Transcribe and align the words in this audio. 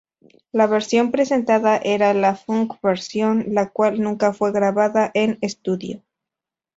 La 0.51 0.65
versión 0.65 1.11
presentada 1.11 1.77
era 1.77 2.15
la 2.15 2.35
"funk 2.35 2.73
version", 2.81 3.45
la 3.53 3.69
cual 3.69 4.01
nunca 4.01 4.33
fue 4.33 4.51
grabada 4.51 5.11
en 5.13 5.37
estudio. 5.41 6.01